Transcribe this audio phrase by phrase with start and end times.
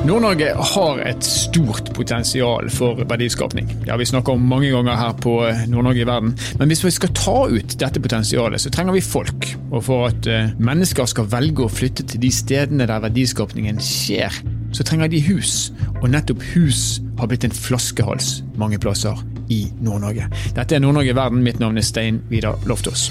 [0.00, 3.66] Nord-Norge har et stort potensial for verdiskapning.
[3.84, 5.34] Det har vi snakka om mange ganger her på
[5.68, 6.32] Nord-Norge i verden.
[6.58, 9.50] Men hvis vi skal ta ut dette potensialet, så trenger vi folk.
[9.68, 14.40] Og for at eh, mennesker skal velge å flytte til de stedene der verdiskapningen skjer,
[14.72, 15.68] så trenger de hus.
[16.00, 19.20] Og nettopp hus har blitt en flaskehals mange plasser
[19.52, 20.32] i Nord-Norge.
[20.56, 21.44] Dette er Nord-Norge i verden.
[21.44, 23.10] Mitt navn er Stein Vidar Loftaas.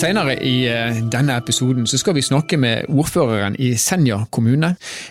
[0.00, 4.70] Senere i eh, denne episoden så skal vi snakke med ordføreren i Senja kommune.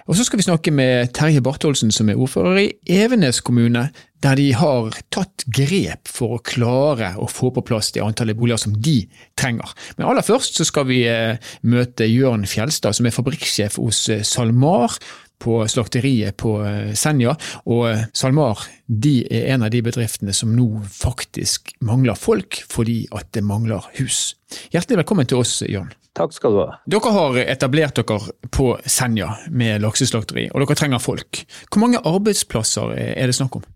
[0.09, 3.91] Og så skal vi snakke med Terje Bartholsen som er ordfører i Evenes kommune,
[4.23, 8.63] der de har tatt grep for å klare å få på plass det antallet boliger
[8.65, 9.03] som de
[9.37, 9.77] trenger.
[9.99, 11.37] Men aller først så skal vi eh,
[11.69, 14.97] møte Jørn Fjelstad, som er fabrikksjef hos eh, SalMar
[15.39, 17.35] på slakteriet på eh, Senja.
[17.65, 23.01] Og eh, SalMar de er en av de bedriftene som nå faktisk mangler folk fordi
[23.15, 24.35] at det mangler hus.
[24.73, 25.91] Hjertelig velkommen til oss, Jørn.
[26.17, 26.69] Takk skal du ha.
[26.89, 31.43] Dere har etablert dere på Senja med lakseslakteri, og dere trenger folk.
[31.69, 33.67] Hvor mange arbeidsplasser er det snakk om?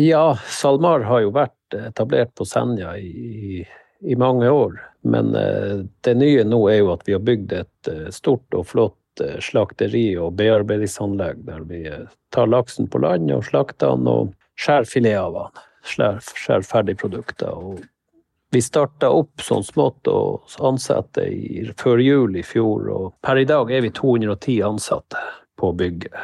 [0.00, 3.60] Ja, SalMar har jo vært etablert på Senja i,
[4.00, 4.78] i mange år.
[5.10, 8.99] Men eh, det nye nå er jo at vi har bygd et stort og flott
[9.20, 14.34] Eh, slakteri og bearbeidingsanlegg der vi eh, tar laksen på land og slakter den og
[14.60, 15.64] skjærer filet av den.
[15.90, 17.54] Skjærer, ferdigprodukter.
[17.56, 17.80] Og
[18.52, 23.46] vi starta opp sånn smått og ansatte i, før jul i fjor, og per i
[23.48, 25.22] dag er vi 210 ansatte
[25.60, 26.18] på bygget.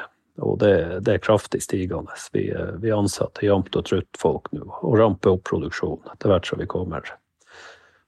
[0.44, 0.74] Og det,
[1.06, 2.12] det er kraftig stigende.
[2.32, 6.50] Vi, eh, vi ansetter jevnt og trutt folk nå, og ramper opp produksjonen etter hvert
[6.50, 7.14] som vi kommer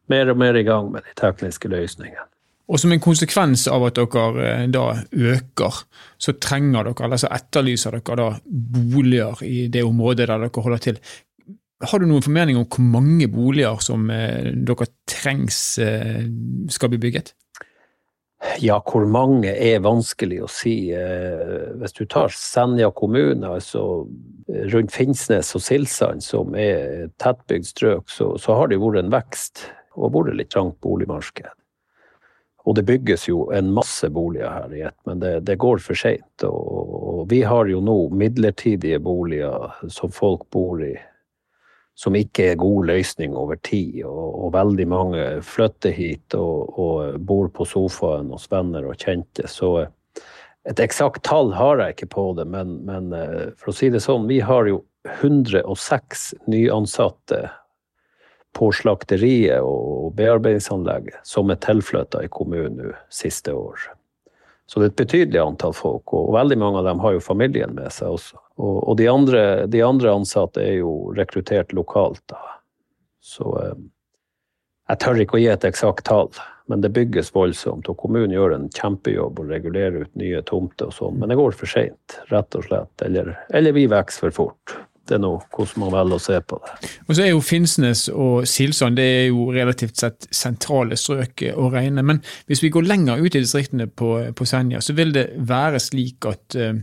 [0.09, 2.29] mer og mer i gang med de tekniske løsningene.
[2.69, 5.81] Og som en konsekvens av at dere eh, da øker,
[6.21, 10.85] så trenger dere, eller så etterlyser dere da boliger i det området der dere holder
[10.85, 11.01] til.
[11.89, 16.27] Har du noen formening om hvor mange boliger som eh, dere trengs eh,
[16.69, 17.33] skal bli bygget?
[18.63, 20.93] Ja, hvor mange er vanskelig å si.
[20.93, 24.05] Hvis du tar Senja kommune, altså
[24.71, 29.65] rundt Finnsnes og Silsand, som er tettbygd strøk, så, så har det vært en vekst
[29.99, 31.51] og vært litt trangt boligmarked.
[32.69, 35.97] Og det bygges jo en masse boliger her i ett, men det, det, går for
[35.97, 36.45] seint.
[36.45, 36.65] Og,
[36.99, 40.93] og, vi har jo nå midlertidige boliger som folk bor i,
[41.97, 44.03] som ikke er god løsning over tid.
[44.05, 49.49] Og, og veldig mange flytter hit og, og, bor på sofaen hos venner og kjente.
[49.49, 49.73] Så
[50.69, 54.05] et eksakt tall har jeg ikke på det, men, men eh, for å si det
[54.05, 57.47] sånn, vi har jo 106 nyansatte
[58.57, 63.79] på slakteriet og bearbeidingsanlegget som er tilflytta i kommunen nå siste år.
[64.69, 67.73] Så det er et betydelig antall folk, og veldig mange av dem har jo familien
[67.77, 68.37] med seg også.
[68.61, 72.43] Og, og de, andre, de, andre, ansatte er jo rekruttert lokalt, da.
[73.25, 73.79] Så eh,
[74.93, 76.29] jeg tør ikke å gi et eksakt tall,
[76.69, 77.89] men det bygges voldsomt.
[77.89, 81.57] Og kommunen gjør en kjempejobb og regulerer ut nye tomter og sånn, men det går
[81.57, 82.93] for seint, rett og slett.
[83.09, 84.77] Eller, eller vi vokser for fort
[85.09, 86.91] det nå hvordan man velger å se på det.
[87.07, 91.69] Og så er jo Finnsnes og Silsand det er jo relativt sett sentrale strøk å
[91.73, 92.05] regne.
[92.07, 95.81] Men hvis vi går lenger ut i distriktene på, på Senja, så vil det være
[95.83, 96.75] slik at uh,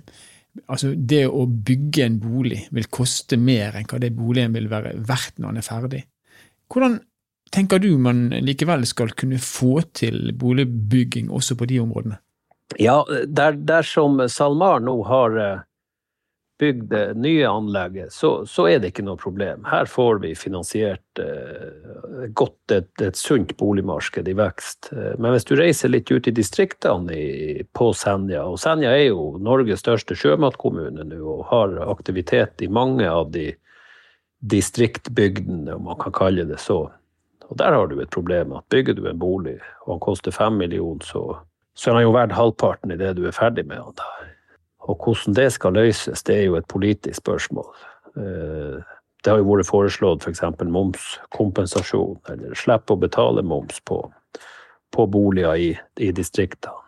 [0.71, 4.95] altså det å bygge en bolig vil koste mer enn hva det boligen vil være
[5.07, 6.03] verdt når den er ferdig.
[6.71, 6.99] Hvordan
[7.55, 12.19] tenker du man likevel skal kunne få til boligbygging også på de områdene?
[12.81, 15.37] Ja, der, dersom SalMar nå har
[16.59, 19.65] bygd det nye anlegget, så, så, er det ikke noe problem.
[19.67, 24.91] Her får vi finansiert eh, godt et, et, sunt boligmarked i vekst.
[24.93, 29.09] Eh, men hvis du reiser litt ut i distriktene i, på Senja, og Senja er
[29.09, 33.51] jo Norges største sjømatkommune nå og har aktivitet i mange av de
[34.45, 36.85] distriktbygdene, om man kan kalle det så.
[37.49, 40.57] Og der har du et problem at bygger du en bolig og han koster fem
[40.61, 41.41] millioner, så,
[41.75, 43.99] så er han jo verdt halvparten i det du er ferdig med den.
[43.99, 44.34] da.
[44.85, 47.69] Og hvordan det skal løses, det er jo et politisk spørsmål.
[48.17, 48.77] Eh,
[49.25, 50.43] det har jo vært foreslått f.eks.
[50.45, 54.03] For momskompensasjon, eller slippe å betale moms på,
[54.93, 56.84] på boliger i, i distriktene.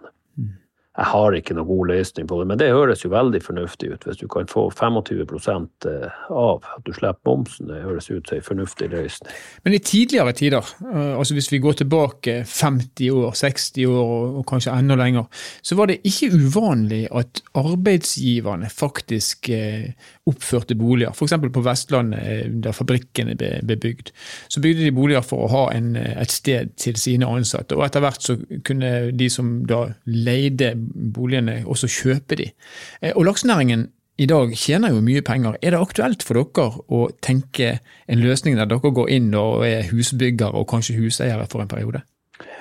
[0.98, 4.06] Jeg har ikke noen god løsning på det, men det høres jo veldig fornuftig ut.
[4.08, 8.40] Hvis du kan få 25 eh, av at du slipper momsen, det høres ut som
[8.40, 9.36] en fornuftig løsning.
[9.62, 14.48] Men i tidligere tider, eh, altså hvis vi går tilbake 50 år, 60 år og
[14.50, 15.28] kanskje enda lenger,
[15.62, 19.94] så var det ikke uvanlig at arbeidsgiverne faktisk eh,
[20.26, 21.14] oppførte boliger.
[21.14, 21.38] F.eks.
[21.54, 24.10] på Vestlandet, der fabrikkene ble bygd.
[24.50, 28.02] Så bygde de boliger for å ha en, et sted til sine ansatte, og etter
[28.02, 32.52] hvert så kunne de som da leide boligene, og så kjøpe de.
[33.02, 33.88] Eh, og laksenæringen
[34.18, 35.60] i dag tjener jo mye penger.
[35.62, 37.78] Er det aktuelt for dere å tenke
[38.10, 42.02] en løsning der dere går inn og er husbyggere og kanskje huseiere for en periode?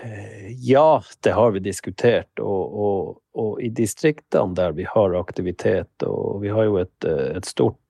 [0.05, 2.41] Eh, Ja, det har vi diskutert.
[2.41, 7.47] Og, og, og, i distriktene der vi har aktivitet, og vi har jo et, et
[7.47, 7.81] stort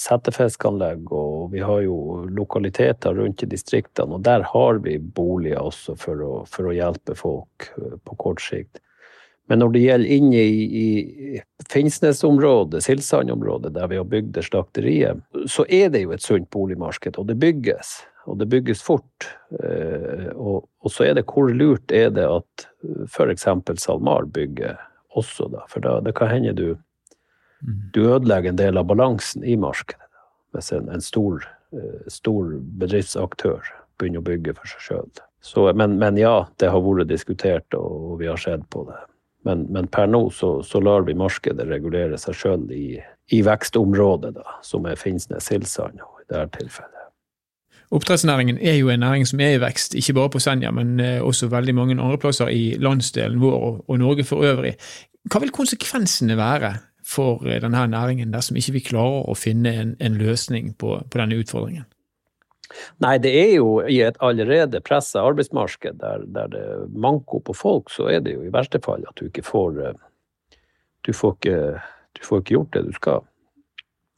[0.00, 5.96] settefiskanlegg, og vi har jo lokaliteter rundt i distriktene, og der har vi boliger også
[6.00, 8.80] for å, for å hjelpe folk på kort sikt.
[9.52, 15.20] Men når det gjelder inne i, i Finnsnes-området, Silsand-området, der vi har bygd det slakteriet,
[15.44, 19.28] så er det jo et sunt boligmarked, og det bygges og det bygges fort.
[19.58, 22.66] Eh, og, og, så er det hvor lurt er det at
[23.10, 23.48] f.eks.
[23.82, 24.78] SalMar bygger
[25.18, 25.64] også, da.
[25.70, 26.68] For da, det kan hende du,
[27.60, 27.80] mm.
[27.94, 30.06] du ødelegger en del av balansen i markedet.
[30.06, 30.24] Da,
[30.56, 31.44] hvis en, en stor,
[31.74, 33.60] eh, stor, bedriftsaktør
[33.98, 35.12] begynner å bygge for seg sjøl.
[35.74, 39.00] Men, men, ja, det har vært diskutert, og vi har sett på det.
[39.42, 42.96] Men, men per nå så, så, lar vi markedet regulere seg sjøl i,
[43.34, 46.98] i vekstområdet, da, som er Finnsnes-Silsand i dette tilfellet.
[47.92, 51.20] Oppdrettsnæringen er jo en næring som er i vekst, ikke bare på Senja, men eh,
[51.20, 54.78] også veldig mange andre plasser i landsdelen vår og Norge for øvrig.
[55.28, 56.72] Hva vil konsekvensene være
[57.04, 61.18] for eh, denne næringen dersom ikke vi klarer å finne en, en løsning på, på,
[61.20, 61.84] denne utfordringen?
[63.04, 67.56] Nei, det er jo i et allerede pressa arbeidsmarked der, der, det er manko på
[67.56, 70.00] folk, så er det jo i verste fall at du ikke får eh,
[71.02, 71.80] Du får ikke,
[72.14, 73.24] du får ikke gjort det du skal.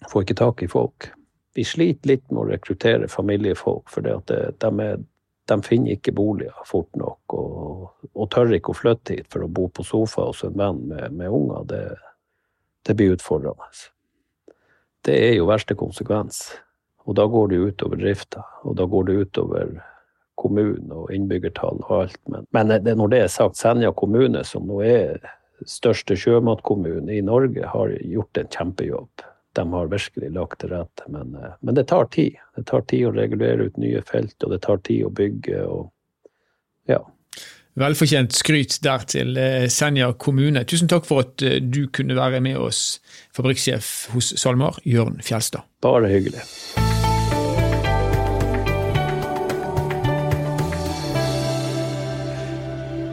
[0.02, 1.06] Du får ikke tak i folk
[1.54, 7.36] vi sliter litt med å rekruttere familiefolk, for de, de, finner ikke boliger fort nok.
[7.38, 10.82] Og, og, tør ikke å flytte hit for å bo på sofa hos en venn
[10.90, 11.68] med, med unger.
[11.70, 11.82] Det,
[12.88, 13.70] det, blir utfordrende.
[15.04, 16.42] Det er jo verste konsekvens.
[17.04, 19.74] Og da går det jo utover drifta, og da går det utover
[20.40, 22.20] kommunen og innbyggertall og alt.
[22.32, 25.20] Men, men det, når det er sagt, Senja kommune, som nå er
[25.68, 31.04] største sjømatkommune i Norge, har gjort en kjempejobb de har virkelig lagt til rette.
[31.06, 32.36] Men, eh, men, det tar tid.
[32.56, 35.62] Det tar tid å regulere ut nye felt, og det tar tid å bygge.
[35.66, 35.90] og
[36.90, 37.00] ja.
[37.74, 40.60] Velfortjent skryt der til eh, Senja kommune.
[40.62, 43.00] Tusen takk for at eh, du kunne være med oss,
[43.34, 45.66] fabrikksjef hos SalMar, Jørn Fjelstad.
[45.82, 46.44] Bare hyggelig.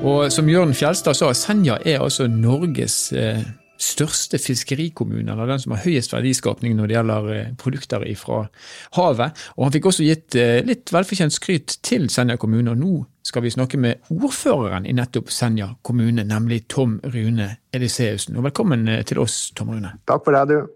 [0.05, 3.07] Og som Jørn Fjelstad sa, Senja er altså Norges
[3.81, 8.43] største fiskerikommune, eller den som har høyest verdiskapning når det gjelder eh, produkter fra
[8.97, 9.41] havet.
[9.57, 13.45] Og han fikk også gitt eh, litt velfortjent skryt til Senja kommune, og nå skal
[13.45, 18.37] vi snakke med ordføreren i nettopp Senja kommune, nemlig Tom Rune Eliseusen.
[18.37, 19.95] Og velkommen eh, til oss, Tom Rune.
[20.09, 20.71] Takk for det, du.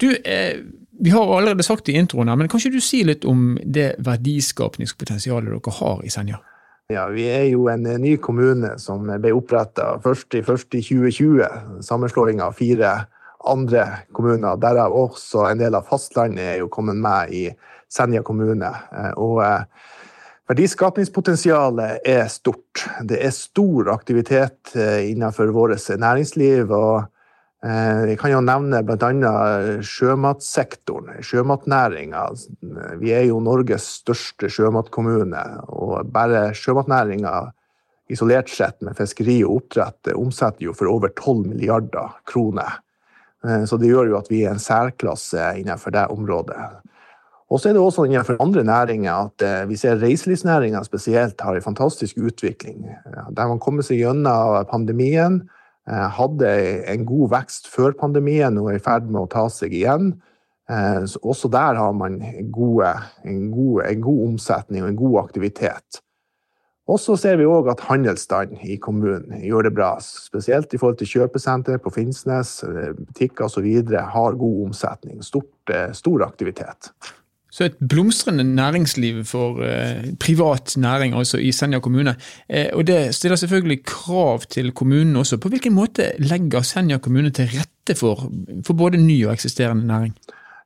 [0.00, 0.60] Du, eh,
[1.00, 3.54] vi har allerede sagt det i introen, her, men kan ikke du si litt om
[3.64, 6.42] det verdiskapningspotensialet dere har i Senja?
[6.90, 10.40] Ja, Vi er jo en ny kommune som ble oppretta først i
[10.82, 11.44] 2020.
[11.86, 13.04] Sammenslåing av fire
[13.46, 13.84] andre
[14.16, 17.44] kommuner, derav også en del av fastlandet er jo kommet med i
[17.90, 18.72] Senja kommune.
[18.90, 19.38] Eh, og
[20.50, 22.82] verdiskapningspotensialet er stort.
[23.06, 26.74] Det er stor aktivitet eh, innenfor vårt næringsliv.
[26.74, 27.06] og
[27.60, 29.32] jeg kan jo nevne bl.a.
[29.84, 32.22] sjømatsektoren, sjømatnæringa.
[33.02, 37.34] Vi er jo Norges største sjømatkommune, og bare sjømatnæringa
[38.10, 42.80] isolert sett med fiskeri og oppdrett omsetter jo for over 12 milliarder kroner.
[43.44, 46.58] Eh, så det gjør jo at vi er en særklasse innenfor det området.
[47.50, 51.54] Og så er det også innenfor andre næringer at eh, vi ser reiselivsnæringa spesielt har
[51.54, 52.88] en fantastisk utvikling.
[53.36, 55.59] Der man kommer seg gjennom pandemien Eh,
[55.90, 56.50] hadde
[56.90, 60.12] en god vekst før pandemien og er i ferd med å ta seg igjen.
[60.70, 62.20] Eh, så også der har man
[62.52, 62.92] gode,
[63.24, 66.02] en, god, en, god, omsetning og en god aktivitet.
[66.90, 69.92] Og så ser vi òg at handelsstanden i kommunen gjør det bra.
[70.02, 73.66] Spesielt i forhold til kjøpesenter på Finnsnes, eh, butikker osv.
[74.14, 75.22] har god omsetning.
[75.26, 76.92] Stort, stor aktivitet.
[77.50, 82.14] Så et blomstrende næringsliv for eh, privat næring altså i Senja kommune.
[82.48, 85.38] Eh, og Det stiller selvfølgelig krav til kommunen også.
[85.38, 88.30] På hvilken måte legger Senja kommune til rette for,
[88.66, 90.14] for både ny og eksisterende næring?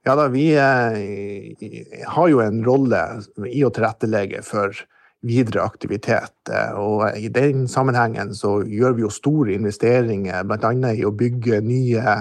[0.07, 3.01] Ja da, Vi eh, har jo en rolle
[3.49, 4.77] i å tilrettelegge for
[5.25, 6.37] videre aktivitet.
[6.53, 10.73] Eh, og I den sammenhengen så gjør vi jo store investeringer, bl.a.
[10.93, 12.19] i å bygge nye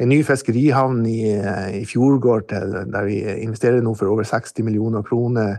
[0.00, 1.20] en ny fiskerihavn i,
[1.76, 5.58] i Fjordgård der vi investerer nå for over 60 millioner kroner.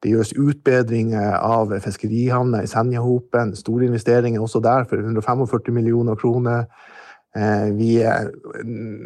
[0.00, 3.52] Det gjøres utbedringer av fiskerihavna i Senjahopen.
[3.58, 6.68] Store investeringer også der for 145 millioner kroner.
[7.36, 7.90] Eh, vi,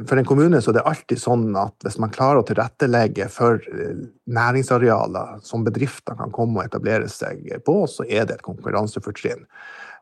[0.09, 3.59] for en kommune så er det alltid sånn at hvis man klarer å tilrettelegge for
[3.69, 3.99] eh,
[4.33, 9.45] næringsarealer som bedrifter kan komme og etablere seg på, så er det et konkurransefortrinn.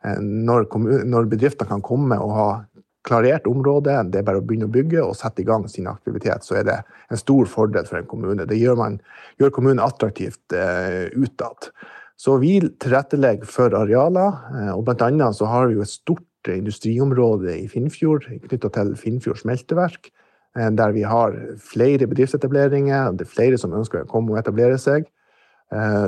[0.07, 0.69] Eh, når,
[1.09, 2.49] når bedrifter kan komme og ha
[3.07, 6.47] klarert område, det er bare å begynne å bygge og sette i gang sin aktivitet,
[6.47, 6.79] så er det
[7.11, 8.47] en stor fordel for en kommune.
[8.49, 8.99] Det gjør, man,
[9.43, 11.71] gjør kommunen attraktivt eh, utad.
[12.21, 14.37] Så vi tilrettelegger for arealer,
[14.77, 19.41] og blant annet så har vi jo et stort industriområde i Finnfjord knytta til Finnfjord
[19.41, 20.13] smelteverk,
[20.55, 23.17] der vi har flere bedriftsetableringer.
[23.19, 25.09] Det er flere som ønsker å komme og etablere seg.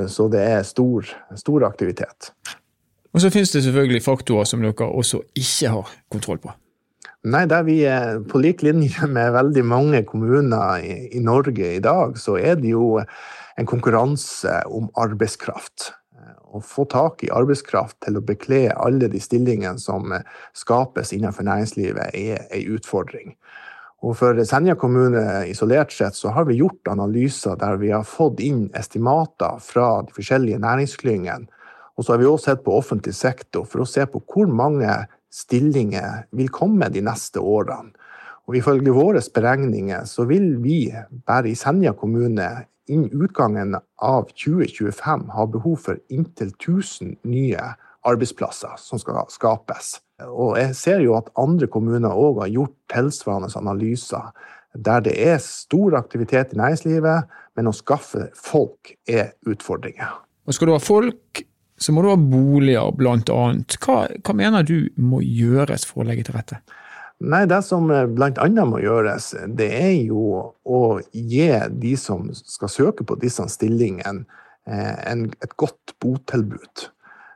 [0.07, 2.31] Så det er stor, stor aktivitet.
[3.15, 6.55] Og så finnes det selvfølgelig faktorer som dere også ikke har kontroll på.
[7.25, 11.81] Nei, der vi er på lik linje med veldig mange kommuner i, i, Norge i
[11.81, 15.91] dag, så er det jo en konkurranse om arbeidskraft.
[16.55, 20.13] Å få tak i arbeidskraft til å bekle alle de stillingene som
[20.55, 23.33] skapes innenfor næringslivet, er en utfordring.
[24.05, 28.43] Og for Senja kommune isolert sett så har vi gjort analyser der vi har fått
[28.43, 31.49] inn estimater fra de forskjellige næringsklyngene.
[31.95, 34.91] Og så har vi også sett på offentlig sektor for å se på hvor mange
[35.35, 37.93] stillinger vil komme de neste årene.
[38.45, 40.93] Og Ifølge våre beregninger så vil vi
[41.25, 42.49] bare i Senja kommune
[42.85, 47.71] innen utgangen av 2025 ha behov for inntil 1000 nye
[48.05, 49.95] arbeidsplasser som skal skapes.
[50.29, 54.29] Og jeg ser jo at andre kommuner òg har gjort tilsvarende analyser
[54.75, 60.11] der det er stor aktivitet i næringslivet, men å skaffe folk er utfordringer.
[60.45, 61.45] Og skal du ha folk,
[61.77, 63.77] så må du ha boliger, blant annet.
[63.83, 66.61] Hva, hva mener du må gjøres for å legge til rette?
[67.23, 68.65] Nei, Det som blant bl.a.
[68.67, 74.25] må gjøres, det er jo å gi de som skal søke på disse stillingene,
[74.67, 76.89] eh, et godt botilbud.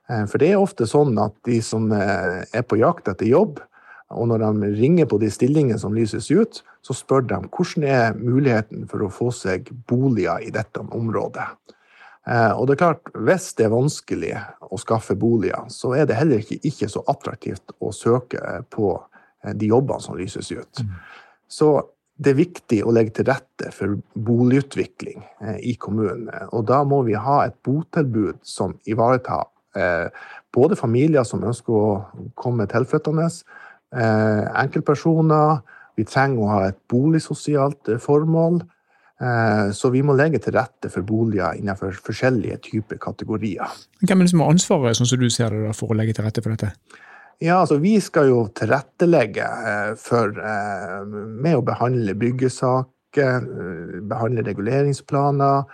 [0.09, 3.59] Eh, for det er ofte sånn at de som er på jakt etter jobb,
[4.09, 8.17] og når de ringer på de stillingene som lyses ut, så spør de hvordan er
[8.17, 11.45] muligheten for å få seg boliger i dette området.
[12.27, 16.17] Eh, og det er klart, Hvis det er vanskelig å skaffe boliger, så er det
[16.19, 18.91] heller ikke, ikke så attraktivt å søke på
[19.43, 20.83] eh, de jobbene som lyses ut.
[20.83, 20.91] Mm.
[21.47, 21.69] Så
[22.19, 26.29] det er viktig å legge til rette for boligutvikling eh, i kommunen.
[26.51, 29.47] Og da må vi ha et botilbud som ivaretar
[30.51, 33.27] både familier som ønsker å komme tilflyttende,
[33.93, 35.59] enkeltpersoner.
[35.95, 38.57] Vi trenger å ha et boligsosialt formål.
[39.19, 43.67] Eh, så vi må legge til rette for boliger innenfor forskjellige typer kategorier.
[43.99, 46.27] Hvem er det som har ansvaret sånn som du ser det for å legge til
[46.27, 46.71] rette for dette?
[47.39, 53.45] Ja, altså Vi skal jo tilrettelegge eh, for, eh, med å behandle byggesaker,
[54.07, 55.67] behandle reguleringsplaner,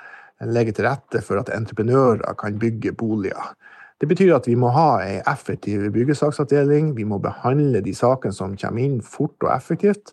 [0.55, 3.53] legge til rette for at entreprenører kan bygge boliger.
[4.01, 6.95] Det betyr at vi må ha ei effektiv byggesaksavdeling.
[6.97, 10.11] Vi må behandle de sakene som kommer inn, fort og effektivt.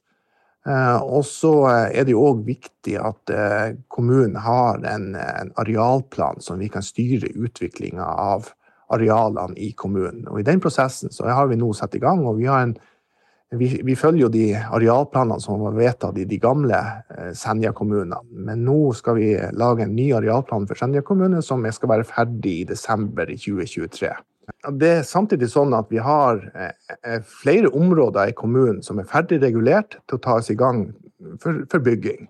[0.69, 5.51] Eh, og så eh, er det jo òg viktig at eh, kommunen har en, en,
[5.59, 8.53] arealplan som vi kan styre utviklinga av
[8.95, 10.23] arealene i kommunen.
[10.31, 12.77] Og I den prosessen så har vi nå satt i gang, og vi, en,
[13.59, 16.79] vi, vi følger jo de arealplanene som var vedtatt i de gamle
[17.35, 18.21] Senja-kommunene.
[18.47, 22.61] Men nå skal vi lage en ny arealplan for Senja kommune som skal være ferdig
[22.61, 24.13] i desember 2023.
[24.79, 29.41] Det er samtidig sånn at vi har eh, flere områder i kommunen som er ferdig
[29.43, 30.87] regulert til å tas i gang
[31.43, 32.29] for, for bygging.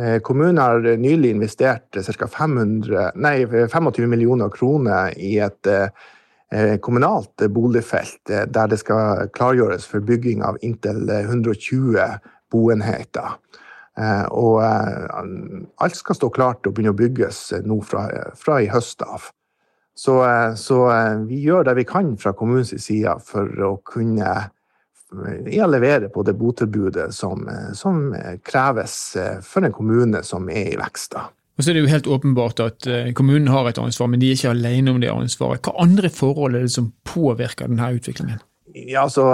[0.00, 2.28] Eh, kommunen har nylig investert ca.
[2.32, 10.58] 25 millioner kroner i et eh, kommunalt boligfelt der det skal klargjøres for bygging av
[10.62, 11.98] inntil 120
[12.52, 13.38] boenheter.
[14.34, 18.04] Og alt skal stå klart å begynne å bygges nå fra,
[18.38, 19.28] fra i høst av.
[19.94, 24.30] Så, eh, så, eh, vi gjør det vi kan fra kommunens side for å kunne
[24.34, 27.46] eh, ja, levere på det botilbudet som,
[27.78, 28.08] som,
[28.42, 28.96] kreves
[29.46, 31.14] for en kommune som er i vekst.
[31.54, 34.34] Og så er det jo helt åpenbart at Kommunen har et ansvar, men de er
[34.34, 35.62] ikke alene om det ansvaret.
[35.62, 38.40] Hva andre forhold er det som påvirker denne utviklingen?
[38.74, 39.28] Ja, altså,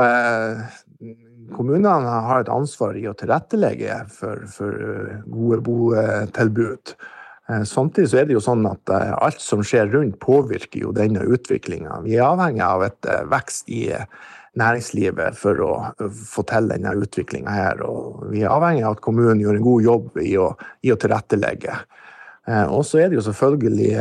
[1.56, 4.76] Kommunene har et ansvar i å tilrettelegge for, for
[5.32, 6.92] gode botilbud.
[7.50, 10.94] Eh, samtidig så er det jo sånn at eh, alt som skjer rundt, påvirker jo
[10.96, 12.02] denne utviklinga.
[12.06, 13.86] Vi er avhengig av et eh, vekst i
[14.60, 15.70] næringslivet for å
[16.26, 17.82] få til denne utviklinga her.
[17.86, 20.52] Og vi er avhengig av at kommunen gjør en god jobb i å,
[20.82, 21.76] i å tilrettelegge.
[22.72, 23.92] Og så er det jo selvfølgelig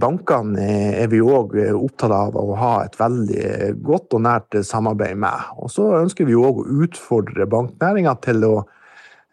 [0.00, 0.64] Bankene
[0.96, 5.50] er vi òg opptatt av å ha et veldig godt og nært samarbeid med.
[5.60, 8.54] Og så ønsker vi òg å utfordre banknæringa til å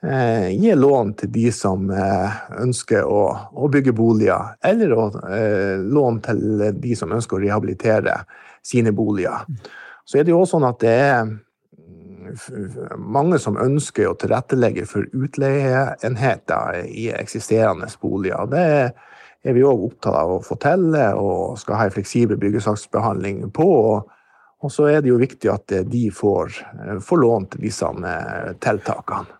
[0.03, 3.21] gi lån til de som eh, ønsker å,
[3.55, 8.17] å, bygge boliger, eller å, eh, lån til de som ønsker å rehabilitere
[8.63, 9.45] sine boliger.
[10.03, 14.83] Så er det jo også sånn at det er mm, mange som ønsker å tilrettelegge
[14.89, 18.49] for utleieenheter i eksisterende boliger.
[18.51, 18.65] Det
[19.43, 23.69] er vi òg opptatt av å få til, og skal ha en fleksibel byggesaksbehandling på.
[24.63, 26.59] Og så er det jo viktig at de får,
[27.03, 29.39] får lån til disse eh, tiltakene.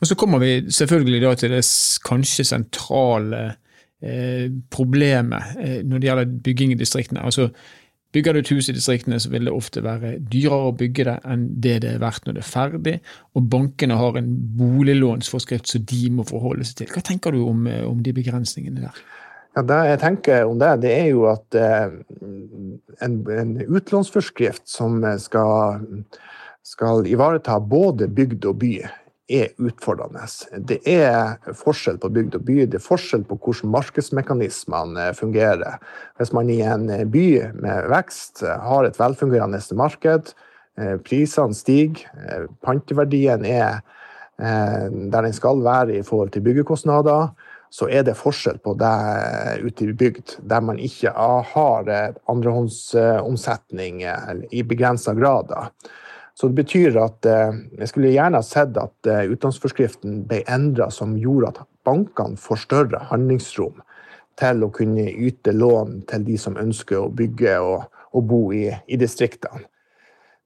[0.00, 1.64] Og Så kommer vi selvfølgelig da til det
[2.06, 3.42] kanskje sentrale
[4.02, 7.24] eh, problemet eh, når det gjelder bygging i distriktene.
[7.24, 7.48] Altså,
[8.08, 11.16] Bygger du et hus i distriktene, så vil det ofte være dyrere å bygge det
[11.28, 12.94] enn det det er verdt når det er ferdig,
[13.36, 16.92] og bankene har en boliglånsforskrift som de må forholde seg til.
[16.94, 19.02] Hva tenker du om, eh, om de begrensningene der?
[19.58, 21.98] Ja, det jeg tenker om det, det er jo at eh,
[23.04, 25.84] en, en, utlånsforskrift som skal,
[26.64, 28.72] skal ivareta både bygd og by,
[29.28, 30.24] er utfordrende.
[30.68, 35.78] Det er forskjell på bygd og by, det er forskjell på hvordan markedsmekanismene fungerer.
[36.18, 37.26] Hvis man i en by
[37.58, 40.32] med vekst har et velfungerende marked,
[40.80, 43.80] eh, prisene stiger, eh, panteverdien er
[44.38, 47.32] der den skal være i forhold til byggekostnader,
[47.74, 51.90] så er det forskjell på det ute i bygd, der man ikke har
[52.30, 54.04] andrehåndsomsetning
[54.54, 55.50] i begrensa grad.
[56.38, 60.86] Så det betyr at eh, jeg skulle gjerne ha sett at eh, utlånsforskriften ble endra
[60.94, 63.80] som gjorde at bankene får større handlingsrom
[64.38, 68.68] til å kunne yte lån til de som ønsker å bygge og, og bo i,
[68.70, 69.66] i distriktene.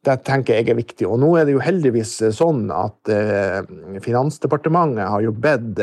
[0.03, 1.05] Det tenker jeg er viktig.
[1.07, 3.61] Og nå er det jo heldigvis sånn at eh,
[4.03, 5.79] Finansdepartementet har jo bedt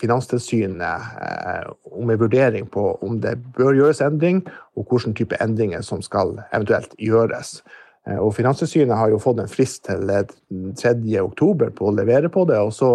[0.00, 4.40] Finanstilsynet om en vurdering på om det bør gjøres endring,
[4.80, 7.58] og hvilken type endringer som skal eventuelt gjøres.
[8.08, 10.96] Eh, og Finanstilsynet har jo fått en frist til 3.
[11.22, 12.58] oktober på å levere på det.
[12.58, 12.92] og så,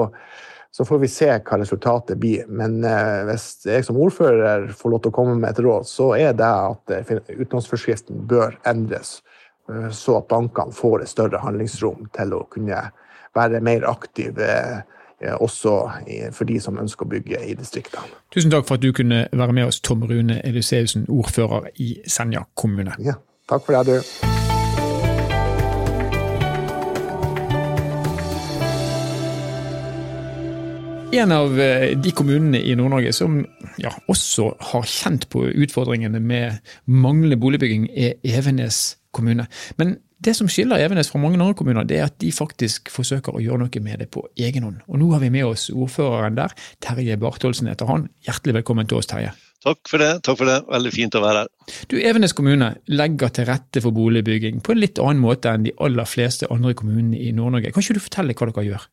[0.72, 2.46] så får vi se hva resultatet blir.
[2.50, 6.14] Men eh, hvis jeg som ordfører får lov til å komme med et råd, så
[6.20, 9.20] er det at eh, utlånsforskriften bør endres
[9.74, 12.84] Eh, så at bankene får et større handlingsrom til å kunne
[13.36, 15.76] være mer aktive eh, også
[16.36, 18.08] for de som ønsker å bygge i distriktene.
[18.34, 22.46] Tusen takk for at du kunne være med oss, Tom Rune Eliseusen, ordfører i Senja
[22.56, 22.96] kommune.
[23.04, 24.57] Ja, takk for det, du.
[31.12, 33.38] En av eh, de kommunene i Nord-Norge som
[33.80, 36.60] ja, også har kjent på utfordringene med
[36.92, 39.46] manglende boligbygging, er Evenes kommune.
[39.80, 43.38] Men det som skiller Evenes fra mange andre kommuner, det er at de faktisk forsøker
[43.38, 44.84] å gjøre noe med det på egen hånd.
[44.92, 46.56] Og nå har vi med oss ordføreren der.
[46.84, 48.10] Terje Bartholsen heter han.
[48.28, 49.32] Hjertelig velkommen til oss, Terje.
[49.64, 50.12] Takk for det.
[50.28, 50.60] takk for det.
[50.68, 51.76] Veldig fint å være her.
[51.90, 55.76] Du, Evenes kommune legger til rette for boligbygging på en litt annen måte enn de
[55.84, 57.72] aller fleste andre kommunene i Nord-Norge.
[57.72, 58.90] Kan ikke du fortelle hva dere gjør?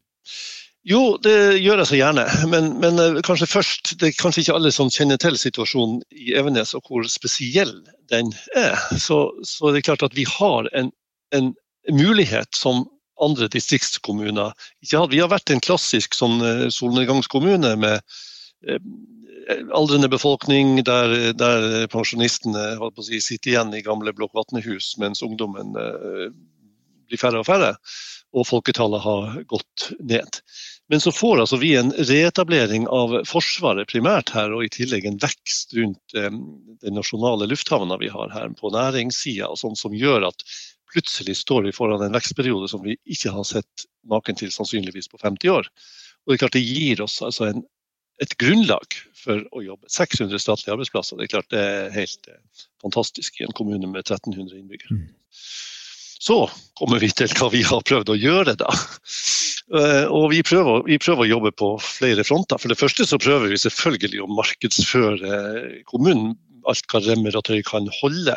[0.85, 2.25] Jo, det gjør jeg så gjerne.
[2.53, 6.35] Men, men, eh, kanskje først, det er kanskje ikke alle som kjenner til situasjonen i
[6.37, 7.73] Evenes og hvor spesiell
[8.13, 8.77] den er.
[9.01, 10.93] Så, så det er klart at vi har en,
[11.33, 11.55] en
[11.89, 12.85] mulighet som
[13.25, 14.53] andre distriktskommuner
[14.85, 15.15] ikke hadde.
[15.15, 18.01] Vi har vært en klassisk sånn eh, solnedgangskommune med
[18.69, 18.81] eh,
[19.73, 25.73] aldrende befolkning, der, der pensjonistene si, sitter igjen i gamle blokkvatnehus, mens ungdommen
[27.05, 27.75] blir færre og færre,
[28.35, 30.41] og folketallet har gått ned.
[30.93, 35.19] Men så får altså vi en reetablering av Forsvaret primært her, og i tillegg en
[35.23, 36.31] vekst rundt eh,
[36.85, 40.45] den nasjonale lufthavna vi har her på næringssida, sånn som gjør at
[40.93, 45.19] plutselig står vi foran en vekstperiode som vi ikke har sett maken til sannsynligvis på
[45.23, 45.71] 50 år.
[46.25, 47.65] Og Det er klart det gir oss altså en,
[48.23, 49.89] et grunnlag for å jobbe.
[49.91, 54.05] 600 statlige arbeidsplasser, det er klart det er helt eh, fantastisk i en kommune med
[54.05, 55.01] 1300 innbyggere.
[55.01, 55.09] Mm.
[56.25, 56.39] Så
[56.79, 58.71] kommer vi til hva vi har prøvd å gjøre, da.
[59.73, 62.61] Eh, og vi prøver, vi prøver, å jobbe på flere fronter.
[62.61, 65.41] For det første så prøver vi selvfølgelig å markedsføre
[65.89, 66.35] kommunen
[66.69, 68.37] alt hva remmer og tøy kan holde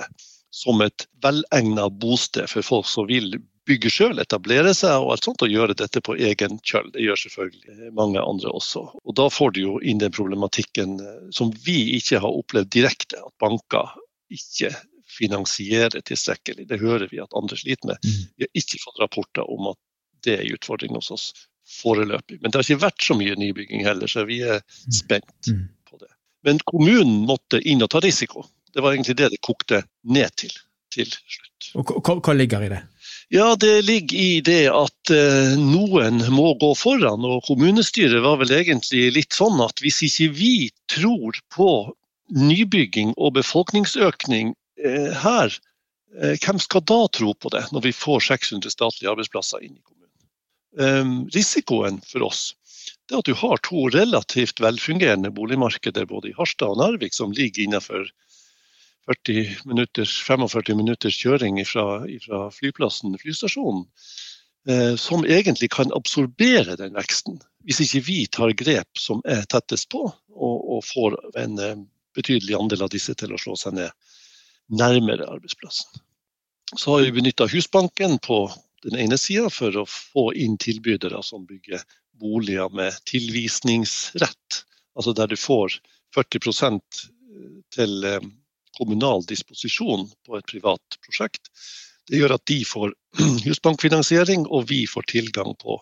[0.56, 3.36] som et velegnet bosted for folk som vil
[3.68, 6.88] bygge sjøl, etablere seg og alt sånt, og gjøre dette på egen kjøl.
[6.94, 8.86] Det gjør selvfølgelig mange andre også.
[9.04, 13.20] Og Da får du jo inn den problematikken eh, som vi ikke har opplevd direkte,
[13.20, 13.92] at banker
[14.32, 14.72] ikke
[15.18, 16.68] finansierer tilstrekkelig.
[16.70, 18.04] Det hører vi at andre sliter med.
[18.04, 18.24] Mm.
[18.38, 19.80] Vi har ikke fått rapporter om at
[20.28, 21.32] det er en utfordring hos oss
[21.80, 22.40] foreløpig.
[22.42, 24.94] Men det har ikke vært så mye nybygging heller, så vi er mm.
[25.00, 25.66] spent mm.
[25.90, 26.12] på det.
[26.48, 28.46] Men kommunen måtte inn og ta risiko.
[28.74, 30.54] Det var egentlig det det kokte ned til
[30.94, 31.72] til slutt.
[31.78, 32.82] Og hva, hva ligger i det?
[33.34, 37.26] Ja, Det ligger i det at eh, noen må gå foran.
[37.28, 40.54] og Kommunestyret var vel egentlig litt sånn at hvis ikke vi
[40.92, 41.72] tror på
[42.38, 45.60] nybygging og befolkningsøkning eh, her,
[46.22, 49.82] eh, hvem skal da tro på det, når vi får 600 statlige arbeidsplasser inn i
[49.82, 49.97] kommunen?
[50.80, 52.52] Ehm, risikoen for oss
[53.08, 57.32] det er at du har to relativt velfungerende boligmarkeder både i Harstad og Narvik som
[57.32, 58.10] ligger innenfor
[59.08, 62.02] 40 minutters, 45 minutters kjøring fra,
[62.52, 63.86] flyplassen, flystasjonen,
[64.68, 69.88] eh, som egentlig kan absorbere den veksten, hvis ikke vi tar grep som er tettest
[69.94, 70.04] på,
[70.36, 71.80] og, og får en eh,
[72.18, 73.96] betydelig andel av disse til å slå seg ned
[74.68, 76.04] nærmere arbeidsplassen.
[76.76, 78.50] Så har vi benytta Husbanken på
[78.88, 81.84] den ene sida for å få inn tilbydere som bygger
[82.20, 84.64] boliger med tilvisningsrett.
[84.98, 85.76] Altså der du får
[86.16, 87.04] 40%
[87.76, 88.08] til
[88.78, 91.52] kommunal disposisjon på et privat prosjekt.
[92.08, 92.94] Det gjør at de får
[93.48, 95.82] husbankfinansiering, og vi får tilgang på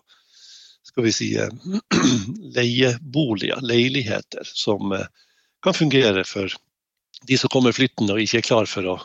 [0.86, 1.28] skal vi si,
[2.56, 4.94] leieboliger, leiligheter, som
[5.62, 6.50] kan fungere for
[7.26, 8.96] de som kommer flyttende og ikke er klar for å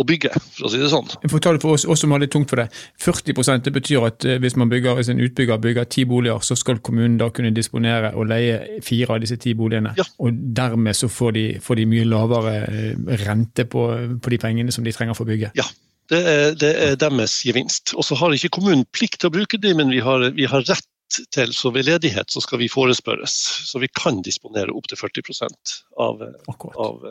[0.00, 1.08] å bygge, for å si det sånn.
[1.20, 2.68] Det for oss, oss som har litt tungt for det.
[3.02, 6.56] 40 det betyr at eh, hvis man bygger, hvis en utbygger bygger ti boliger, så
[6.56, 9.92] skal kommunen da kunne disponere og leie fire av disse ti boligene.
[9.98, 10.06] Ja.
[10.24, 13.86] Og dermed så får de, får de mye lavere eh, rente på,
[14.22, 15.52] på, de pengene som de trenger for å bygge.
[15.58, 15.68] Ja,
[16.12, 17.94] det er, det er deres gevinst.
[17.96, 20.64] Og så har ikke kommunen plikt til å bruke dem, men vi har, vi har
[20.64, 20.88] rett
[21.34, 23.36] til, så ved ledighet så skal vi forespørres.
[23.68, 26.22] Så vi kan disponere opptil 40% av,
[26.70, 27.08] av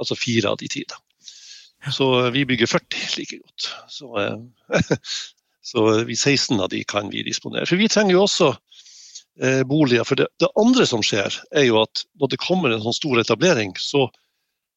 [0.00, 0.84] altså fire av de ti.
[1.92, 2.86] Så vi bygger 40
[3.18, 3.68] like godt.
[3.88, 4.78] Så, eh,
[5.62, 7.66] så vi 16 av de kan vi disponere.
[7.66, 8.52] For vi trenger jo også
[9.42, 10.06] eh, boliger.
[10.08, 13.20] For det, det, andre som skjer, er jo at når det kommer en sånn stor
[13.24, 14.06] etablering, så,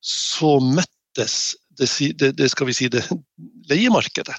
[0.04, 3.06] så mettes det, det, det, skal vi si, det
[3.72, 4.36] leiemarkedet.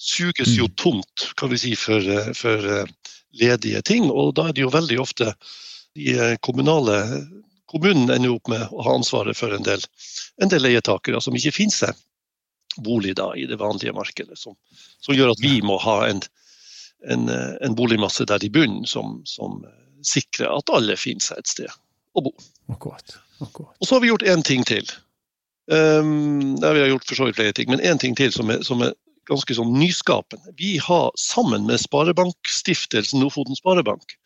[0.00, 0.76] Suges jo mm.
[0.80, 2.86] tomt kan vi si, for, eh, for
[3.36, 4.08] ledige ting.
[4.08, 5.34] Og da er det jo veldig ofte
[5.98, 6.96] de kommunale
[7.70, 9.84] Kommunen ender opp med å ha ansvaret for en del
[10.42, 11.98] en del leietakere som ikke finner seg
[12.84, 14.38] bolig da, i det vanlige markedet.
[14.38, 14.56] Som,
[15.02, 16.22] som gjør at vi må ha en,
[17.10, 19.60] en, en boligmasse der i bunnen som, som,
[20.00, 21.72] sikrer at alle finner seg et sted
[22.16, 22.30] å bo.
[22.72, 23.18] Akkurat.
[23.44, 23.74] Akkurat.
[23.76, 24.88] Og så har vi gjort én ting til.
[25.70, 28.48] Um, der vi har gjort for så vidt flere ting, men én ting til som
[28.50, 28.94] er, som er
[29.28, 30.54] ganske sånn nyskapende.
[30.58, 34.16] Vi har sammen med Sparebankstiftelsen Lofoten Sparebank,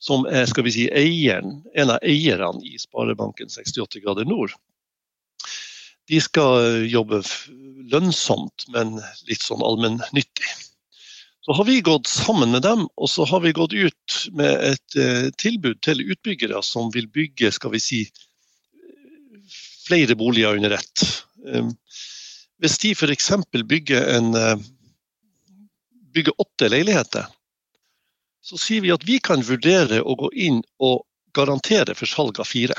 [0.00, 4.54] som er skal vi si, eieren, en av eierne i Sparebanken 68 grader nord,
[6.10, 7.20] de skal jobbe
[7.92, 8.96] lønnsomt, men
[9.28, 10.56] litt sånn allmennyttig.
[11.40, 14.96] Så har vi gått sammen med dem, og så har vi gått ut med et
[14.98, 18.00] eh, tilbud til utbyggere som vil bygge skal vi si,
[19.86, 21.06] flere boliger under ett.
[21.46, 21.72] Um,
[22.60, 23.30] hvis de f.eks.
[23.66, 24.56] bygger, eh,
[26.14, 27.30] bygger åtte leiligheter,
[28.42, 31.04] så sier vi at vi kan vurdere å gå inn og
[31.36, 32.76] garantere for salg av fire.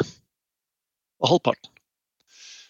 [1.22, 1.70] Av halvparten.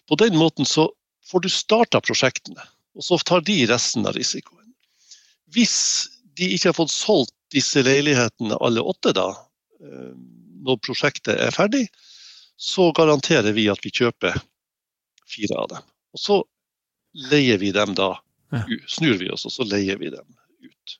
[0.09, 0.89] På den måten så
[1.31, 2.63] får du starta prosjektene,
[2.97, 4.73] og så tar de resten av risikoen.
[5.55, 5.75] Hvis
[6.35, 9.29] de ikke har fått solgt disse leilighetene alle åtte da,
[9.83, 10.11] eh,
[10.61, 11.85] når prosjektet er ferdig,
[12.61, 14.35] så garanterer vi at vi kjøper
[15.31, 15.87] fire av dem.
[16.13, 16.37] Og så
[17.31, 18.13] leier vi dem da,
[18.87, 20.27] snur vi oss og så leier vi dem
[20.67, 20.97] ut.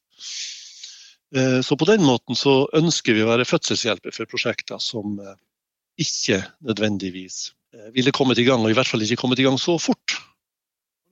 [1.36, 5.40] Eh, så på den måten så ønsker vi å være fødselshjelper for prosjekter som eh,
[6.02, 9.58] ikke nødvendigvis Eh, ville kommet i gang, og i hvert fall ikke kommet i gang
[9.60, 10.18] så fort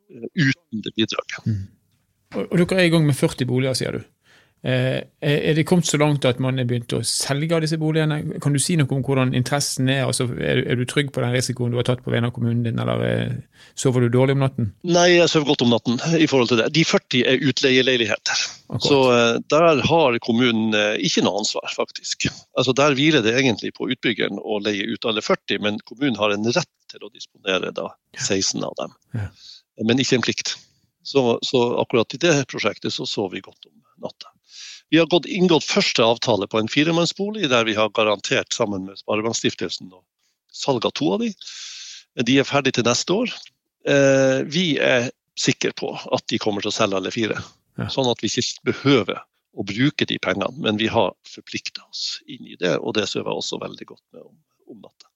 [0.10, 1.45] uten det bidraget.
[1.45, 1.67] Mm.
[2.49, 4.01] Og dere er i gang med 40 boliger, sier du.
[4.60, 8.39] Eh, er det kommet så langt at man er begynt å selge disse boligene?
[8.43, 10.04] Kan du si noe om hvordan interessen er?
[10.04, 12.80] Altså, er, du trygg på den risikoen du har tatt på vegne av kommunen din,
[12.84, 13.38] eller er,
[13.80, 14.72] sover du dårlig om natten?
[14.84, 16.67] Nei, jeg sover godt om natten i forhold til det.
[16.76, 18.45] De 40 er utleieleiligheter.
[18.69, 18.88] Akkurat.
[18.89, 22.28] Så uh, der har kommunen ikke noe ansvar, faktisk.
[22.60, 26.36] Altså Der hviler det egentlig på utbyggeren å leie ut alle 40, men kommunen har
[26.36, 28.98] en rett til å disponere da 16 av dem.
[29.15, 29.30] Ja.
[29.88, 30.58] Men ikke en plikt.
[31.08, 34.34] Så, så akkurat i det prosjektet så sover vi godt om natta.
[34.89, 38.97] Vi har gått, inngått første avtale på en firemannsbolig, der vi har garantert sammen med
[38.97, 39.91] Sparebankstiftelsen
[40.52, 41.30] salg av to av de.
[42.25, 43.34] De er ferdige til neste år.
[43.88, 47.38] Eh, vi er sikre på at de kommer til å selge alle fire.
[47.93, 49.21] Sånn at vi ikke behøver
[49.60, 53.32] å bruke de pengene, men vi har forplikta oss inn i det, og det sover
[53.32, 54.36] jeg også veldig godt med om,
[54.69, 55.08] om natta.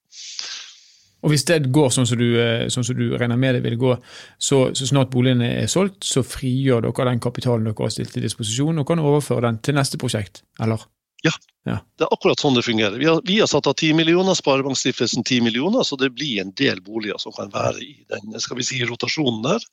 [1.24, 3.78] Og Hvis det går sånn som du, eh, sånn som du regner med det vil
[3.80, 3.94] gå,
[4.36, 8.26] så, så snart boligene er solgt, så frigjør dere den kapitalen dere har stilt til
[8.26, 10.84] disposisjon, og kan overføre den til neste prosjekt, eller?
[11.24, 11.32] Ja,
[11.64, 11.78] ja.
[11.96, 12.98] det er akkurat sånn det fungerer.
[13.00, 16.52] Vi har, vi har satt av 10 millioner, Sparebankstiftelsen 10 millioner, så det blir en
[16.60, 19.64] del boliger som kan være i den skal vi si, rotasjonen der.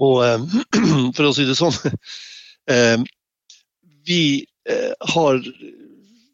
[0.00, 0.48] Og eh,
[1.18, 1.76] for å si det sånn
[2.72, 2.96] eh,
[4.08, 4.22] Vi
[5.12, 5.40] har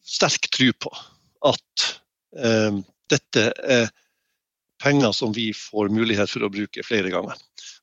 [0.07, 0.91] sterk tro på
[1.49, 1.85] at
[3.11, 3.87] dette er
[4.83, 7.39] penger som vi får mulighet for å bruke flere ganger.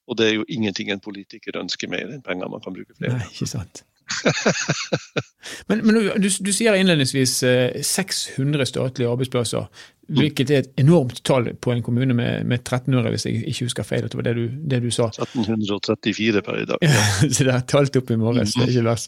[0.09, 3.15] Og det er jo ingenting en politiker ønsker mer enn penger man kan bruke flere
[3.15, 3.25] ganger.
[3.25, 3.83] Nei, ikke sant.
[5.67, 7.39] men, men du, du, sier innledningsvis
[7.81, 9.67] 600 eh, statlige arbeidsplasser.
[10.13, 13.85] Hvilket er et enormt tall på en kommune med, med 1300, hvis jeg ikke husker
[13.87, 14.09] feil.
[14.11, 15.07] Det var det du, det du sa.
[15.07, 16.83] 1334 per i dag.
[16.83, 17.03] Ja.
[17.33, 19.07] så det er talt opp i morges, det er ikke verst.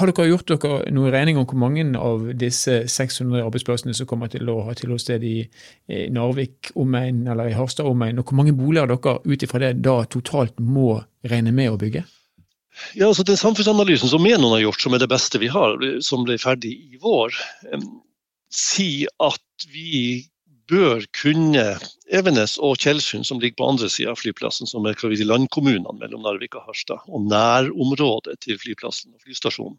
[0.00, 4.32] Har dere gjort dere noen regning om hvor mange av disse 600 arbeidsplassene som kommer
[4.32, 5.36] til å ha tilholdssted i
[6.14, 10.00] Narvik omegn eller i Harstad omegn, og hvor mange boliger dere ut ifra det da
[10.08, 10.94] totalt må
[11.28, 12.06] regne med å bygge?
[12.94, 16.24] Ja, altså Den samfunnsanalysen som Menon har gjort, som er det beste vi har, som
[16.26, 17.34] ble ferdig i vår,
[18.50, 20.26] sier at vi
[20.70, 21.64] bør kunne
[22.14, 26.22] Evenes og Tjeldsund, som ligger på andre sida av flyplassen, som er si, landkommunene mellom
[26.26, 29.78] Narvik og Harstad, og nærområdet til flyplassen og flystasjonen,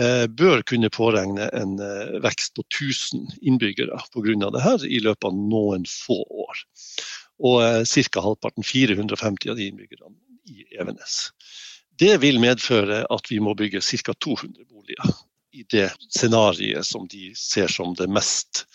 [0.00, 4.50] eh, bør kunne påregne en eh, vekst på 1000 innbyggere pga.
[4.56, 6.64] dette i løpet av noen få år.
[7.44, 8.24] Og eh, ca.
[8.24, 10.16] halvparten, 450 av de innbyggerne,
[10.48, 11.28] i Evenes.
[11.98, 14.14] Det vil medføre at vi må bygge ca.
[14.14, 15.14] 200 boliger
[15.52, 18.66] i det scenarioet som de ser som det mest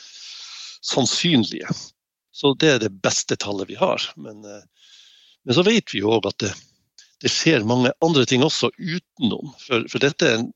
[0.83, 1.69] sannsynlige.
[2.33, 4.03] Så det er det beste tallet vi har.
[4.17, 4.63] Men, eh,
[5.43, 6.51] men så vet vi jo òg at det,
[7.23, 9.53] det, skjer mange andre ting også utenom.
[9.61, 10.49] For, for dette er en,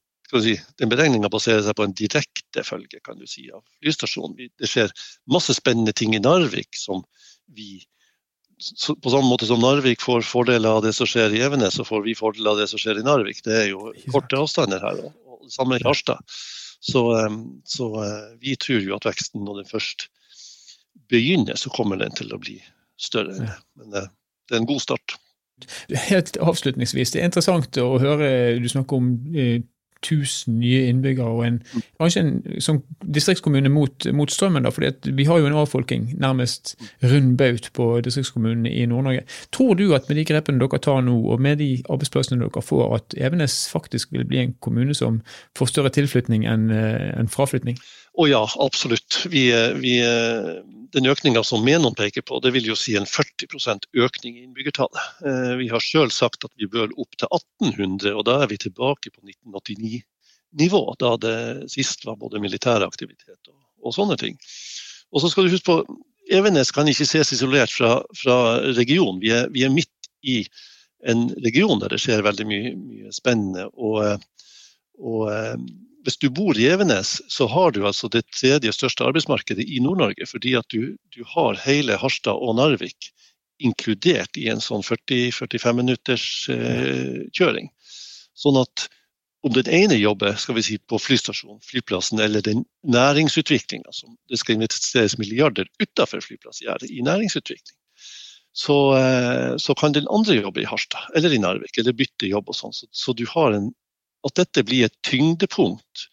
[0.44, 4.50] si, den beregninga baserer seg på en direkte følge kan du si, av flystasjonen.
[4.60, 4.92] Det skjer
[5.32, 7.06] masse spennende ting i Narvik som
[7.56, 7.78] vi
[9.04, 12.02] på samme måte som Narvik får fordeler av det som skjer i Evenes, så får
[12.08, 13.43] vi fordeler av det som skjer i Narvik.
[13.46, 15.04] Det er jo korte avstander her.
[15.06, 16.24] og det Samme i Harstad.
[16.80, 20.10] Så, eh, så, eh, vi tror jo at veksten, når den først
[21.10, 22.58] begynner, så kommer den til å bli
[22.98, 23.54] større.
[23.78, 24.04] Men det,
[24.50, 25.17] det er en god start.
[26.10, 29.62] Helt avslutningsvis, det er interessant å høre du snakke om eh,
[30.04, 31.60] 1000 nye innbyggere og en,
[32.00, 34.64] kanskje en sånn distriktskommune mot, mot strømmen.
[34.64, 39.26] da, fordi Vi har jo en avfolking nærmest rund baut på distriktskommunene i Nord-Norge.
[39.52, 42.96] Tror du at med de grepene dere tar nå, og med de arbeidsplassene dere får,
[42.96, 45.22] at Evenes faktisk vil bli en kommune som
[45.58, 47.78] får større tilflytning enn eh, en fraflytning?
[48.18, 49.20] Å ja, absolutt.
[49.30, 49.98] Vi, vi,
[50.93, 55.10] den økninga som Menon peker på, det vil jo si en 40% økning i innbyggertallet.
[55.26, 58.60] Eh, vi har sjøl sagt at vi bør opp til 1800, og da er vi
[58.62, 60.84] tilbake på 1989-nivå.
[61.02, 61.38] Da det
[61.73, 64.38] sist var både militær aktivitet og, og, sånne ting.
[65.12, 66.00] Og så skal du huske på,
[66.34, 68.38] Evenes kan ikke ses isolert fra, fra
[68.76, 69.21] regionen.
[69.23, 70.41] Vi er, vi er, midt i
[71.08, 73.69] en region der det skjer veldig mye, mye spennende.
[73.73, 74.26] og,
[74.97, 75.30] og
[76.08, 80.24] hvis du bor i Evenes, så har du altså det tredje største arbeidsmarkedet i Nord-Norge.
[80.30, 83.10] Fordi at du, du, har hele Harstad og Narvik
[83.60, 87.67] inkludert i en sånn 40-45 minutters eh, kjøring.
[88.39, 88.86] Sånn at
[89.43, 94.39] om den ene jobber skal vi si, på flystasjonen, flyplassen eller den næringsutviklinga som det
[94.39, 97.76] skal investeres milliarder utenfor flyplassgjerdet i næringsutvikling,
[98.56, 102.48] så, eh, så, kan den andre jobbe i Harstad eller i Narvik eller bytte jobb.
[102.50, 102.74] og sånn.
[102.74, 103.70] Så, så, du har en
[104.26, 106.08] at dette blir et tyngdepunkt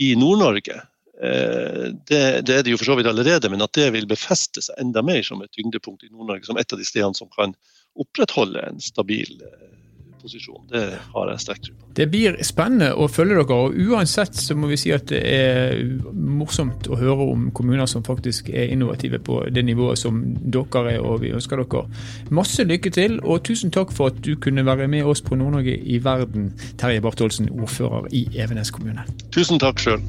[0.00, 0.78] i Nord-Norge,
[1.22, 4.64] eh, det, det, er det jo for så vidt allerede, men at det vil befeste
[4.64, 7.54] seg enda mer som et tyngdepunkt i Nord-Norge, som et av de stedene som kan
[8.00, 9.81] opprettholde en stabil eh,
[10.22, 10.62] posisjon.
[10.70, 10.82] Det
[11.14, 11.90] har jeg sterk tro på.
[11.98, 13.58] Det blir spennende å følge dere.
[13.58, 15.82] og Uansett så må vi si at det er
[16.12, 21.00] morsomt å høre om kommuner som faktisk er innovative på det nivået som dere er,
[21.02, 21.84] og vi ønsker dere
[22.30, 23.18] masse lykke til.
[23.22, 27.02] Og tusen takk for at du kunne være med oss på Nord-Norge i verden, Terje
[27.04, 29.04] Bartholsen, ordfører i Evenes kommune.
[29.34, 30.00] Tusen takk sjøl.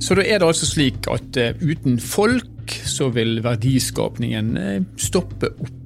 [0.00, 5.52] Så da er det altså slik at uh, uten folk så vil verdiskapningen uh, stoppe
[5.52, 5.79] opp.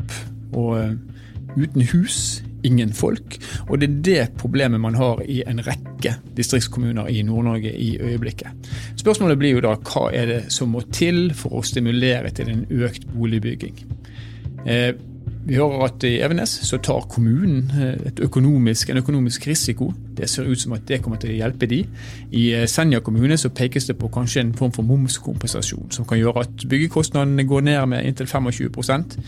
[0.55, 0.93] Og uh,
[1.57, 3.37] uten hus, ingen folk.
[3.69, 8.71] Og det er det problemet man har i en rekke distriktskommuner i Nord-Norge i øyeblikket.
[9.01, 12.65] Spørsmålet blir jo da hva er det som må til for å stimulere til en
[12.73, 13.83] økt boligbygging.
[14.65, 14.95] Eh,
[15.45, 19.91] vi hører at i Evenes så tar kommunen eh, økonomisk, en økonomisk risiko.
[20.17, 21.83] Det ser ut som at det kommer til å hjelpe de.
[22.33, 26.21] I eh, Senja kommune så pekes det på kanskje en form for momskompensasjon, som kan
[26.21, 29.19] gjøre at byggekostnadene går ned med inntil 25%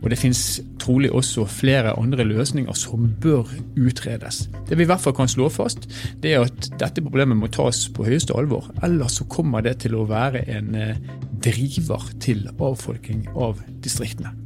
[0.00, 0.40] Og det finnes
[0.80, 4.46] trolig også flere andre løsninger som bør utredes.
[4.68, 5.90] Det vi i hvert fall kan slå fast,
[6.22, 8.72] det er at dette problemet må tas på høyeste alvor.
[8.86, 10.96] Ellers så kommer det til å være en eh,
[11.44, 14.45] driver til avfolking av distriktene.